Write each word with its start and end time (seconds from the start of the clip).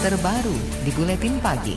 terbaru 0.00 0.56
di 0.80 0.90
Buletin 0.96 1.36
Pagi. 1.44 1.76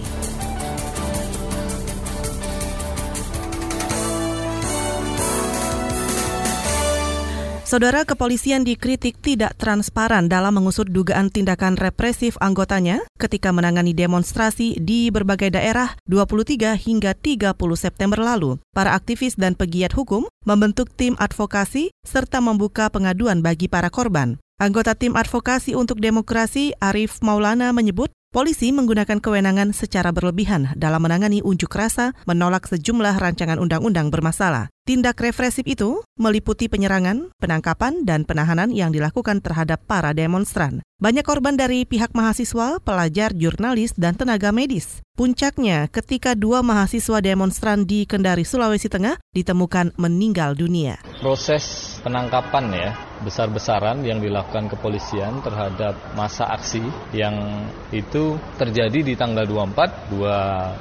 Saudara 7.67 8.07
kepolisian 8.07 8.63
dikritik 8.63 9.19
tidak 9.19 9.59
transparan 9.59 10.31
dalam 10.31 10.55
mengusut 10.55 10.87
dugaan 10.87 11.35
tindakan 11.35 11.75
represif 11.75 12.39
anggotanya 12.39 13.03
ketika 13.19 13.51
menangani 13.51 13.91
demonstrasi 13.91 14.79
di 14.79 15.11
berbagai 15.11 15.51
daerah 15.59 15.91
23 16.07 16.79
hingga 16.79 17.11
30 17.19 17.51
September 17.75 18.23
lalu. 18.23 18.55
Para 18.71 18.95
aktivis 18.95 19.35
dan 19.35 19.57
pegiat 19.57 19.91
hukum 19.91 20.31
membentuk 20.47 20.87
tim 20.95 21.19
advokasi 21.19 21.91
serta 22.07 22.39
membuka 22.39 22.87
pengaduan 22.87 23.43
bagi 23.43 23.67
para 23.67 23.91
korban. 23.91 24.42
Anggota 24.61 24.93
tim 24.93 25.17
advokasi 25.17 25.73
untuk 25.73 25.97
demokrasi 25.97 26.77
Arif 26.77 27.19
Maulana 27.25 27.73
menyebut 27.73 28.13
Polisi 28.33 28.73
menggunakan 28.73 29.21
kewenangan 29.21 29.77
secara 29.77 30.09
berlebihan 30.09 30.73
dalam 30.73 31.05
menangani 31.05 31.45
unjuk 31.45 31.69
rasa 31.69 32.17
menolak 32.25 32.65
sejumlah 32.65 33.21
rancangan 33.21 33.61
undang-undang 33.61 34.09
bermasalah. 34.09 34.73
Tindak 34.89 35.21
represif 35.21 35.61
itu 35.69 36.01
meliputi 36.17 36.65
penyerangan, 36.65 37.29
penangkapan, 37.37 38.09
dan 38.09 38.25
penahanan 38.25 38.73
yang 38.73 38.89
dilakukan 38.89 39.37
terhadap 39.37 39.85
para 39.85 40.17
demonstran. 40.17 40.81
Banyak 40.97 41.21
korban 41.21 41.61
dari 41.61 41.85
pihak 41.85 42.17
mahasiswa, 42.17 42.81
pelajar, 42.81 43.37
jurnalis, 43.37 43.93
dan 44.01 44.17
tenaga 44.17 44.49
medis. 44.49 45.05
Puncaknya 45.13 45.85
ketika 45.93 46.33
dua 46.33 46.65
mahasiswa 46.65 47.21
demonstran 47.21 47.85
di 47.85 48.09
Kendari, 48.09 48.49
Sulawesi 48.49 48.89
Tengah 48.89 49.21
ditemukan 49.37 49.93
meninggal 50.01 50.57
dunia. 50.57 50.97
Proses 51.21 52.01
penangkapan 52.01 52.65
ya, 52.73 52.89
besar-besaran 53.21 54.01
yang 54.01 54.17
dilakukan 54.17 54.71
kepolisian 54.71 55.43
terhadap 55.45 55.93
masa 56.17 56.49
aksi 56.49 56.81
yang 57.13 57.67
itu 57.93 58.39
terjadi 58.57 59.05
di 59.05 59.13
tanggal 59.13 59.45
24, 59.45 60.09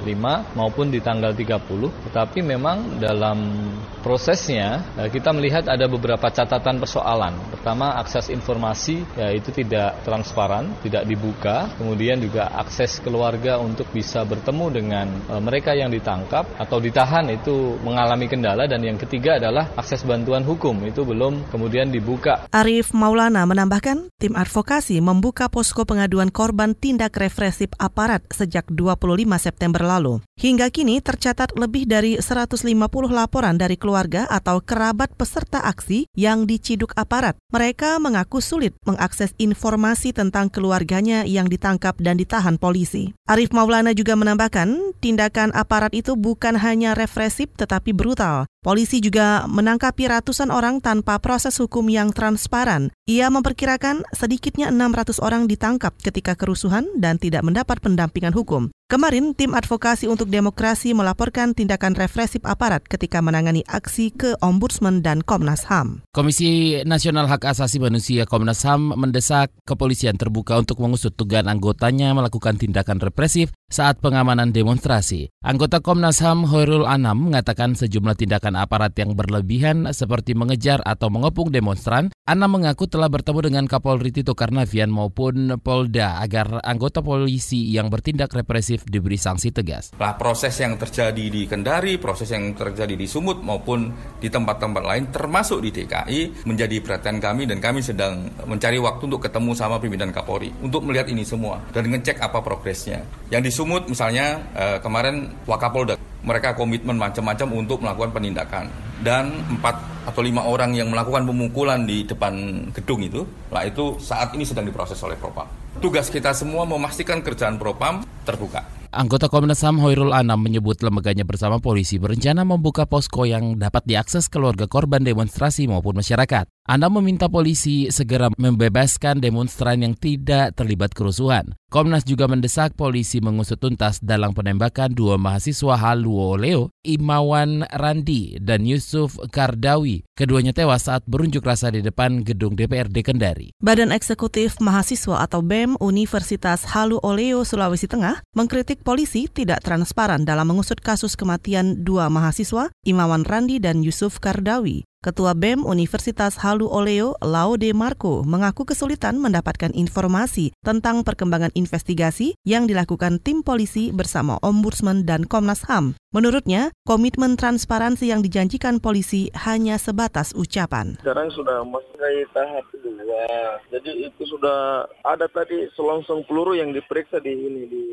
25 0.07 0.57
maupun 0.57 0.89
di 0.89 0.97
tanggal 1.03 1.35
30. 1.35 2.09
Tetapi 2.09 2.39
memang 2.41 2.97
dalam 2.97 3.69
prosesnya 4.01 4.81
eh, 4.97 5.09
kita 5.13 5.29
melihat 5.29 5.69
ada 5.69 5.85
beberapa 5.85 6.25
catatan 6.33 6.81
persoalan. 6.81 7.37
Pertama, 7.53 7.95
akses 7.99 8.31
informasi 8.33 9.03
ya 9.15 9.29
itu 9.31 9.53
tidak 9.53 10.03
transparan, 10.03 10.73
tidak 10.83 11.03
dibuka. 11.05 11.71
Kemudian 11.77 12.19
juga 12.19 12.49
akses 12.55 12.99
keluarga 13.03 13.59
untuk 13.59 13.87
bisa 13.91 14.23
bertemu 14.23 14.65
dengan 14.71 15.07
e, 15.27 15.33
mereka 15.39 15.75
yang 15.75 15.91
ditangkap 15.91 16.47
atau 16.59 16.77
ditahan 16.79 17.27
itu 17.31 17.75
mengalami 17.81 18.27
kendala 18.27 18.65
dan 18.65 18.81
yang 18.83 18.97
ketiga 18.97 19.37
adalah 19.39 19.71
akses 19.75 20.03
bantuan 20.03 20.43
hukum 20.43 20.75
itu 20.85 21.03
belum 21.03 21.49
kemudian 21.51 21.89
dibuka. 21.91 22.32
Arif 22.53 22.93
Maulana 22.93 23.43
menambahkan, 23.43 24.11
tim 24.21 24.33
advokasi 24.37 25.01
membuka 25.01 25.49
posko 25.49 25.83
pengaduan 25.83 26.29
korban 26.29 26.77
tindak 26.77 27.17
represif 27.17 27.73
aparat 27.81 28.21
sejak 28.29 28.69
25 28.69 29.25
September 29.41 29.81
lalu. 29.83 30.21
Hingga 30.37 30.69
kini 30.69 31.01
tercatat 31.01 31.53
lebih 31.57 31.89
dari 31.89 32.17
150 32.21 32.63
laporan 33.11 33.57
dari 33.57 33.77
keluarga 33.77 34.25
atau 34.29 34.61
kerabat 34.61 35.13
peserta 35.13 35.61
aksi 35.61 36.09
yang 36.17 36.45
diciduk 36.49 36.93
aparat. 36.93 37.37
Mereka 37.51 37.97
mengaku 37.97 38.41
sulit 38.41 38.73
mengakses 38.85 39.33
informasi 39.41 40.13
tentang 40.13 40.49
keluarganya 40.49 41.25
yang 41.25 41.49
ditangkap 41.49 41.97
dan 42.01 42.17
ditahan 42.17 42.61
polisi. 42.61 43.11
Arif 43.25 43.51
Maulana 43.51 43.91
juga 43.97 44.13
menambahkan, 44.13 44.97
tindakan 45.01 45.51
aparat 45.57 45.93
itu 45.93 46.13
bukan 46.17 46.57
hanya 46.57 46.93
represif 46.93 47.49
tetapi 47.57 47.91
brutal. 47.93 48.45
Polisi 48.63 49.03
juga 49.03 49.43
menangkapi 49.51 50.07
ratusan 50.07 50.47
orang 50.47 50.79
tanpa 50.79 51.19
proses 51.19 51.59
hukum 51.59 51.83
yang 51.91 52.15
transparan. 52.15 52.95
Ia 53.03 53.27
memperkirakan 53.27 54.07
sedikitnya 54.15 54.71
600 54.71 55.19
orang 55.19 55.51
ditangkap 55.51 55.91
ketika 55.99 56.39
kerusuhan 56.39 56.87
dan 56.95 57.19
tidak 57.19 57.43
mendapat 57.43 57.83
pendampingan 57.83 58.31
hukum. 58.31 58.71
Kemarin, 58.93 59.33
tim 59.33 59.57
advokasi 59.57 60.05
untuk 60.05 60.29
demokrasi 60.29 60.93
melaporkan 60.93 61.57
tindakan 61.57 61.97
represif 61.97 62.45
aparat 62.45 62.85
ketika 62.85 63.25
menangani 63.25 63.65
aksi 63.65 64.13
ke 64.13 64.37
Ombudsman 64.37 65.01
dan 65.01 65.25
Komnas 65.25 65.65
HAM. 65.65 66.05
Komisi 66.13 66.77
Nasional 66.85 67.25
Hak 67.25 67.41
Asasi 67.41 67.81
Manusia 67.81 68.29
Komnas 68.29 68.61
HAM 68.61 68.93
mendesak 68.93 69.49
kepolisian 69.65 70.13
terbuka 70.13 70.61
untuk 70.61 70.77
mengusut 70.77 71.17
tugas 71.17 71.41
anggotanya 71.41 72.13
melakukan 72.13 72.53
tindakan 72.61 73.01
represif 73.01 73.49
saat 73.65 73.97
pengamanan 73.97 74.53
demonstrasi. 74.53 75.33
Anggota 75.41 75.81
Komnas 75.81 76.21
HAM 76.21 76.45
Hoirul 76.45 76.85
Anam 76.85 77.33
mengatakan 77.33 77.73
sejumlah 77.73 78.13
tindakan 78.13 78.61
aparat 78.61 78.93
yang 79.01 79.17
berlebihan 79.17 79.89
seperti 79.89 80.37
mengejar 80.37 80.85
atau 80.85 81.09
mengepung 81.09 81.49
demonstran. 81.49 82.12
Anam 82.23 82.55
mengaku 82.55 82.87
telah 82.87 83.11
bertemu 83.11 83.51
dengan 83.51 83.65
Kapolri 83.67 84.07
Tito 84.07 84.31
Karnavian 84.31 84.87
maupun 84.87 85.59
Polda 85.59 86.23
agar 86.23 86.63
anggota 86.63 87.03
polisi 87.03 87.75
yang 87.75 87.91
bertindak 87.91 88.31
represif 88.31 88.87
diberi 88.87 89.19
sanksi 89.19 89.51
tegas. 89.51 89.91
Lah 89.99 90.15
proses 90.15 90.55
yang 90.55 90.79
terjadi 90.79 91.19
di 91.19 91.43
Kendari, 91.43 91.99
proses 91.99 92.31
yang 92.31 92.55
terjadi 92.55 92.95
di 92.95 93.11
Sumut 93.11 93.43
maupun 93.43 93.91
di 94.23 94.31
tempat-tempat 94.31 94.83
lain 94.87 95.11
termasuk 95.11 95.67
di 95.67 95.75
DKI 95.75 96.47
menjadi 96.47 96.79
perhatian 96.79 97.19
kami 97.19 97.43
dan 97.43 97.59
kami 97.59 97.83
sedang 97.83 98.31
mencari 98.47 98.79
waktu 98.79 99.03
untuk 99.03 99.27
ketemu 99.27 99.51
sama 99.51 99.83
pimpinan 99.83 100.15
Kapolri 100.15 100.47
untuk 100.63 100.87
melihat 100.87 101.11
ini 101.11 101.27
semua 101.27 101.59
dan 101.75 101.91
ngecek 101.91 102.23
apa 102.23 102.39
progresnya. 102.39 103.03
Yang 103.35 103.41
di 103.43 103.51
Sumut 103.51 103.91
misalnya 103.91 104.39
eh, 104.55 104.77
kemarin 104.79 105.27
Wakapolda 105.43 105.99
mereka 106.23 106.55
komitmen 106.55 106.95
macam-macam 106.95 107.51
untuk 107.51 107.83
melakukan 107.83 108.15
penindakan 108.15 108.71
dan 109.03 109.27
empat 109.51 109.92
atau 110.03 110.21
lima 110.23 110.43
orang 110.43 110.75
yang 110.75 110.91
melakukan 110.91 111.23
pemukulan 111.23 111.87
di 111.87 112.03
depan 112.03 112.65
gedung 112.75 113.01
itu 113.03 113.23
lah 113.51 113.63
itu 113.67 113.97
saat 113.99 114.35
ini 114.35 114.43
sedang 114.43 114.67
diproses 114.67 114.99
oleh 115.03 115.15
Propam. 115.15 115.47
Tugas 115.81 116.11
kita 116.13 116.31
semua 116.37 116.67
memastikan 116.69 117.23
kerjaan 117.25 117.57
Propam 117.57 118.05
terbuka. 118.27 118.83
Anggota 118.93 119.25
Komnas 119.25 119.65
HAM 119.65 119.81
Hoirul 119.81 120.13
Anam 120.13 120.45
menyebut 120.45 120.77
lembaganya 120.85 121.25
bersama 121.25 121.57
polisi 121.57 121.97
berencana 121.97 122.45
membuka 122.45 122.85
posko 122.85 123.25
yang 123.25 123.57
dapat 123.57 123.81
diakses 123.89 124.29
keluarga 124.29 124.69
korban 124.69 125.01
demonstrasi 125.01 125.65
maupun 125.65 125.97
masyarakat. 125.97 126.45
Anda 126.63 126.87
meminta 126.87 127.27
polisi 127.27 127.91
segera 127.91 128.31
membebaskan 128.39 129.19
demonstran 129.19 129.83
yang 129.83 129.99
tidak 129.99 130.55
terlibat 130.55 130.95
kerusuhan. 130.95 131.59
Komnas 131.67 132.07
juga 132.07 132.23
mendesak 132.31 132.79
polisi 132.79 133.19
mengusut 133.19 133.59
tuntas 133.59 133.99
dalam 133.99 134.31
penembakan 134.31 134.95
dua 134.95 135.19
mahasiswa 135.19 135.75
Haluo 135.75 136.39
Leo, 136.39 136.71
Imawan 136.87 137.67
Randi, 137.67 138.39
dan 138.39 138.63
Yusuf 138.63 139.19
Kardawi. 139.35 140.07
Keduanya 140.15 140.55
tewas 140.55 140.87
saat 140.87 141.03
berunjuk 141.03 141.43
rasa 141.43 141.67
di 141.67 141.83
depan 141.83 142.23
gedung 142.23 142.55
DPRD 142.55 143.03
Kendari. 143.03 143.51
Badan 143.59 143.91
Eksekutif 143.91 144.55
Mahasiswa 144.63 145.19
atau 145.19 145.43
BEM 145.43 145.75
Universitas 145.83 146.63
Halu 146.71 146.95
Oleo 147.03 147.43
Sulawesi 147.43 147.91
Tengah 147.91 148.23
mengkritik 148.39 148.87
polisi 148.87 149.27
tidak 149.27 149.67
transparan 149.67 150.23
dalam 150.23 150.47
mengusut 150.47 150.79
kasus 150.79 151.19
kematian 151.19 151.83
dua 151.83 152.07
mahasiswa, 152.07 152.71
Imawan 152.87 153.27
Randi 153.27 153.59
dan 153.59 153.83
Yusuf 153.83 154.23
Kardawi. 154.23 154.87
Ketua 155.03 155.35
BEM 155.35 155.67
Universitas 155.67 156.39
Halu 156.39 156.71
Oleo, 156.71 157.19
Laude 157.19 157.75
Marco, 157.75 158.23
mengaku 158.23 158.63
kesulitan 158.63 159.19
mendapatkan 159.19 159.75
informasi 159.75 160.55
tentang 160.63 161.03
perkembangan 161.03 161.51
investigasi 161.59 162.39
yang 162.47 162.71
dilakukan 162.71 163.19
tim 163.19 163.43
polisi 163.43 163.91
bersama 163.91 164.39
Ombudsman 164.39 165.03
dan 165.03 165.27
Komnas 165.27 165.67
HAM. 165.67 165.99
Menurutnya, 166.15 166.71
komitmen 166.87 167.35
transparansi 167.35 168.15
yang 168.15 168.23
dijanjikan 168.23 168.79
polisi 168.79 169.27
hanya 169.43 169.75
sebatas 169.75 170.31
ucapan. 170.39 170.95
Sekarang 171.03 171.27
sudah 171.35 171.67
masuk 171.67 171.99
ke 171.99 172.23
tahap 172.31 172.63
kedua, 172.71 173.27
jadi 173.75 174.07
itu 174.07 174.23
sudah 174.23 174.87
ada 175.03 175.27
tadi 175.27 175.67
selongsong 175.75 176.23
peluru 176.31 176.55
yang 176.55 176.71
diperiksa 176.71 177.19
di 177.19 177.33
ini 177.35 177.63
di 177.67 177.83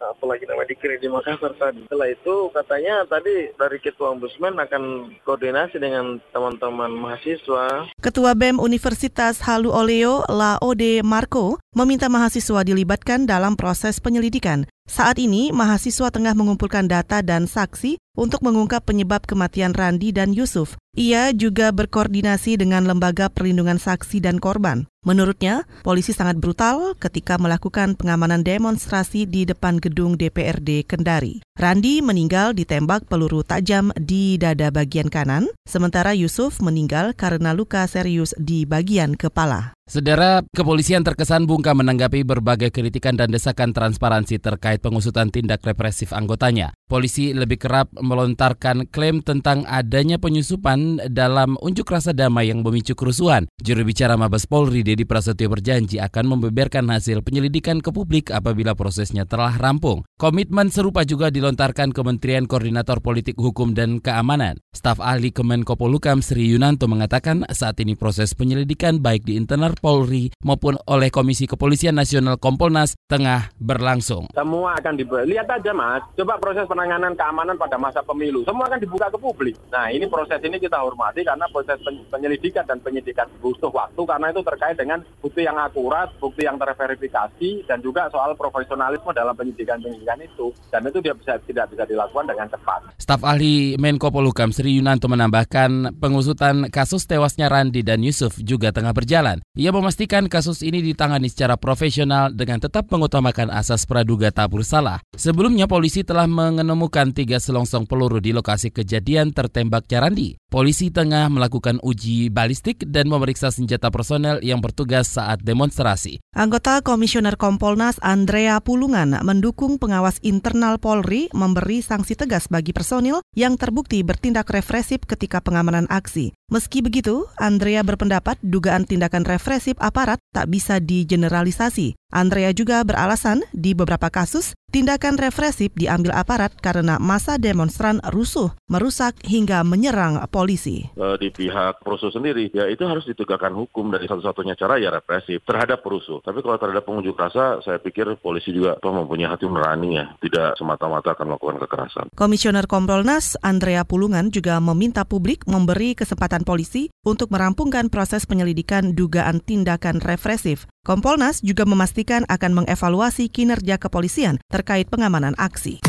apalagi 0.00 0.46
nama 0.46 0.62
dikirim 0.64 0.98
di 1.02 1.08
Makassar 1.10 1.52
tadi. 1.58 1.84
Setelah 1.86 2.08
itu 2.10 2.34
katanya 2.54 2.94
tadi 3.06 3.50
dari 3.54 3.78
Ketua 3.82 4.14
Ombudsman 4.14 4.54
akan 4.58 5.14
koordinasi 5.26 5.82
dengan 5.82 6.22
teman-teman 6.30 6.94
mahasiswa. 6.94 7.90
Ketua 7.98 8.32
BEM 8.38 8.62
Universitas 8.62 9.42
Halu 9.44 9.74
Oleo, 9.74 10.22
Laode 10.30 11.02
Marco, 11.02 11.58
meminta 11.74 12.06
mahasiswa 12.06 12.62
dilibatkan 12.62 13.26
dalam 13.26 13.58
proses 13.58 13.98
penyelidikan. 13.98 14.70
Saat 14.88 15.20
ini, 15.20 15.52
mahasiswa 15.52 16.08
tengah 16.08 16.32
mengumpulkan 16.32 16.88
data 16.88 17.20
dan 17.20 17.44
saksi 17.44 18.00
untuk 18.16 18.40
mengungkap 18.40 18.88
penyebab 18.88 19.28
kematian 19.28 19.76
Randi 19.76 20.16
dan 20.16 20.32
Yusuf. 20.32 20.80
Ia 20.96 21.30
juga 21.36 21.70
berkoordinasi 21.70 22.58
dengan 22.58 22.88
lembaga 22.88 23.28
perlindungan 23.28 23.76
saksi 23.76 24.24
dan 24.24 24.40
korban. 24.40 24.88
Menurutnya, 25.06 25.68
polisi 25.86 26.10
sangat 26.10 26.42
brutal 26.42 26.96
ketika 26.98 27.38
melakukan 27.38 27.94
pengamanan 27.94 28.42
demonstrasi 28.42 29.28
di 29.28 29.46
depan 29.46 29.78
gedung 29.78 30.18
DPRD 30.18 30.88
Kendari. 30.88 31.44
Randi 31.54 32.02
meninggal 32.02 32.56
ditembak 32.56 33.06
peluru 33.06 33.46
tajam 33.46 33.94
di 33.94 34.40
dada 34.40 34.72
bagian 34.74 35.12
kanan, 35.12 35.46
sementara 35.68 36.16
Yusuf 36.16 36.58
meninggal 36.58 37.14
karena 37.14 37.54
luka 37.54 37.86
serius 37.86 38.34
di 38.40 38.66
bagian 38.66 39.14
kepala. 39.14 39.77
Saudara, 39.88 40.44
kepolisian 40.52 41.00
terkesan 41.00 41.48
bungkam 41.48 41.80
menanggapi 41.80 42.20
berbagai 42.20 42.68
kritikan 42.68 43.16
dan 43.16 43.32
desakan 43.32 43.72
transparansi 43.72 44.36
terkait 44.36 44.84
pengusutan 44.84 45.32
tindak 45.32 45.64
represif 45.64 46.12
anggotanya. 46.12 46.76
Polisi 46.88 47.36
lebih 47.36 47.60
kerap 47.60 47.92
melontarkan 47.92 48.88
klaim 48.88 49.20
tentang 49.20 49.68
adanya 49.68 50.16
penyusupan 50.16 51.04
dalam 51.12 51.60
unjuk 51.60 51.84
rasa 51.86 52.16
damai 52.16 52.48
yang 52.48 52.64
memicu 52.64 52.96
kerusuhan. 52.96 53.44
Juru 53.60 53.84
bicara 53.84 54.16
Mabes 54.16 54.48
Polri 54.48 54.80
Dedi 54.80 55.04
Prasetyo 55.04 55.52
berjanji 55.52 56.00
akan 56.00 56.24
membeberkan 56.32 56.88
hasil 56.88 57.20
penyelidikan 57.20 57.84
ke 57.84 57.92
publik 57.92 58.32
apabila 58.32 58.72
prosesnya 58.72 59.28
telah 59.28 59.52
rampung. 59.60 60.08
Komitmen 60.16 60.72
serupa 60.72 61.04
juga 61.04 61.28
dilontarkan 61.28 61.92
Kementerian 61.92 62.48
Koordinator 62.48 63.04
Politik 63.04 63.36
Hukum 63.36 63.76
dan 63.76 64.00
Keamanan. 64.00 64.56
Staf 64.72 65.04
ahli 65.04 65.28
Kemenko 65.28 65.76
Polukam 65.76 66.24
Sri 66.24 66.48
Yunanto 66.48 66.88
mengatakan 66.88 67.44
saat 67.52 67.76
ini 67.84 67.98
proses 67.98 68.32
penyelidikan 68.32 69.04
baik 69.04 69.28
di 69.28 69.36
internal 69.36 69.76
Polri 69.76 70.32
maupun 70.40 70.80
oleh 70.88 71.12
Komisi 71.12 71.44
Kepolisian 71.44 71.98
Nasional 71.98 72.40
Kompolnas 72.40 72.96
tengah 73.10 73.52
berlangsung. 73.60 74.30
Semua 74.32 74.78
akan 74.78 74.94
dibuat. 74.96 75.26
Lihat 75.26 75.50
aja 75.50 75.74
mas, 75.76 76.00
coba 76.14 76.38
proses 76.38 76.70
penanganan 76.78 77.18
keamanan 77.18 77.58
pada 77.58 77.74
masa 77.74 78.06
pemilu. 78.06 78.46
Semua 78.46 78.70
akan 78.70 78.78
dibuka 78.78 79.10
ke 79.10 79.18
publik. 79.18 79.58
Nah 79.74 79.90
ini 79.90 80.06
proses 80.06 80.38
ini 80.46 80.62
kita 80.62 80.78
hormati 80.78 81.26
karena 81.26 81.50
proses 81.50 81.74
penyelidikan 82.06 82.62
dan 82.70 82.78
penyidikan 82.78 83.26
butuh 83.42 83.66
waktu 83.74 83.98
karena 83.98 84.30
itu 84.30 84.46
terkait 84.46 84.78
dengan 84.78 85.02
bukti 85.18 85.42
yang 85.42 85.58
akurat, 85.58 86.06
bukti 86.22 86.46
yang 86.46 86.54
terverifikasi, 86.54 87.66
dan 87.66 87.82
juga 87.82 88.06
soal 88.14 88.38
profesionalisme 88.38 89.10
dalam 89.10 89.34
penyidikan-penyidikan 89.34 90.22
itu. 90.22 90.54
Dan 90.70 90.86
itu 90.86 91.02
dia 91.02 91.18
bisa, 91.18 91.34
tidak 91.42 91.66
bisa 91.74 91.82
dilakukan 91.82 92.30
dengan 92.30 92.46
cepat. 92.46 92.94
Staf 92.94 93.26
ahli 93.26 93.74
Menko 93.74 94.14
Polhukam 94.14 94.54
Sri 94.54 94.78
Yunanto 94.78 95.10
menambahkan 95.10 95.98
pengusutan 95.98 96.70
kasus 96.70 97.10
tewasnya 97.10 97.50
Randi 97.50 97.82
dan 97.82 98.06
Yusuf 98.06 98.38
juga 98.38 98.70
tengah 98.70 98.94
berjalan. 98.94 99.42
Ia 99.58 99.74
memastikan 99.74 100.30
kasus 100.30 100.62
ini 100.62 100.78
ditangani 100.78 101.26
secara 101.26 101.58
profesional 101.58 102.30
dengan 102.30 102.62
tetap 102.62 102.86
mengutamakan 102.86 103.50
asas 103.50 103.82
praduga 103.82 104.30
tak 104.30 104.54
bersalah. 104.54 105.02
Sebelumnya 105.18 105.66
polisi 105.66 106.06
telah 106.06 106.30
menemukan 106.68 107.16
tiga 107.16 107.40
selongsong 107.40 107.88
peluru 107.88 108.20
di 108.20 108.36
lokasi 108.36 108.68
kejadian 108.68 109.32
tertembak 109.32 109.88
Randi. 109.88 110.36
Polisi 110.48 110.88
tengah 110.88 111.28
melakukan 111.28 111.76
uji 111.84 112.32
balistik 112.32 112.80
dan 112.88 113.04
memeriksa 113.04 113.52
senjata 113.52 113.92
personel 113.92 114.40
yang 114.40 114.64
bertugas 114.64 115.04
saat 115.04 115.44
demonstrasi. 115.44 116.24
Anggota 116.32 116.80
Komisioner 116.80 117.36
Kompolnas 117.36 118.00
Andrea 118.00 118.56
Pulungan 118.64 119.12
mendukung 119.28 119.76
pengawas 119.76 120.16
internal 120.24 120.80
Polri 120.80 121.28
memberi 121.36 121.84
sanksi 121.84 122.16
tegas 122.16 122.48
bagi 122.48 122.72
personil 122.72 123.20
yang 123.36 123.60
terbukti 123.60 124.00
bertindak 124.00 124.48
represif 124.48 125.04
ketika 125.04 125.44
pengamanan 125.44 125.84
aksi. 125.92 126.32
Meski 126.48 126.80
begitu, 126.80 127.28
Andrea 127.36 127.84
berpendapat 127.84 128.40
dugaan 128.40 128.88
tindakan 128.88 129.28
represif 129.28 129.76
aparat 129.84 130.16
tak 130.32 130.48
bisa 130.48 130.80
digeneralisasi. 130.80 131.92
Andrea 132.08 132.56
juga 132.56 132.80
beralasan 132.88 133.44
di 133.52 133.76
beberapa 133.76 134.08
kasus 134.08 134.56
tindakan 134.72 135.20
represif 135.20 135.68
diambil 135.76 136.16
aparat 136.16 136.56
karena 136.56 136.96
masa 136.96 137.36
demonstran 137.36 138.00
rusuh, 138.08 138.48
merusak 138.72 139.12
hingga 139.28 139.60
menyerang 139.60 140.16
polisi. 140.38 140.86
E, 140.86 141.06
di 141.18 141.34
pihak 141.34 141.82
perusuh 141.82 142.14
sendiri, 142.14 142.54
ya 142.54 142.70
itu 142.70 142.86
harus 142.86 143.02
ditegakkan 143.02 143.50
hukum 143.50 143.90
dari 143.90 144.06
satu-satunya 144.06 144.54
cara 144.54 144.78
ya 144.78 144.94
represif 144.94 145.42
terhadap 145.42 145.82
perusuh. 145.82 146.22
Tapi 146.22 146.38
kalau 146.46 146.54
terhadap 146.62 146.86
pengunjuk 146.86 147.18
rasa, 147.18 147.58
saya 147.66 147.82
pikir 147.82 148.14
polisi 148.22 148.54
juga 148.54 148.78
toh 148.78 148.94
mempunyai 148.94 149.26
hati 149.26 149.50
nurani 149.50 149.98
ya, 149.98 150.14
tidak 150.22 150.54
semata-mata 150.54 151.18
akan 151.18 151.34
melakukan 151.34 151.58
kekerasan. 151.66 152.06
Komisioner 152.14 152.70
Kompolnas 152.70 153.34
Andrea 153.42 153.82
Pulungan 153.82 154.30
juga 154.30 154.62
meminta 154.62 155.02
publik 155.02 155.42
memberi 155.50 155.98
kesempatan 155.98 156.46
polisi 156.46 156.94
untuk 157.02 157.34
merampungkan 157.34 157.90
proses 157.90 158.22
penyelidikan 158.22 158.94
dugaan 158.94 159.42
tindakan 159.42 159.98
represif. 159.98 160.70
Kompolnas 160.86 161.42
juga 161.42 161.66
memastikan 161.66 162.24
akan 162.30 162.64
mengevaluasi 162.64 163.28
kinerja 163.28 163.76
kepolisian 163.76 164.38
terkait 164.48 164.86
pengamanan 164.86 165.34
aksi. 165.36 165.82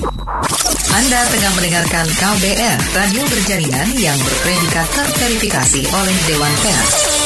Anda 0.90 1.22
tengah 1.30 1.54
mendengarkan 1.54 2.06
KBR, 2.10 2.78
radio 2.98 3.22
berjaringan 3.30 3.94
yang 4.02 4.18
berpredikat 4.18 4.90
terverifikasi 4.90 5.86
oleh 5.86 6.18
Dewan 6.26 6.54
Pers. 6.66 7.19